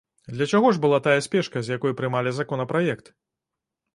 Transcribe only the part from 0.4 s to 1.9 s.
чаго ж была тая спешка, з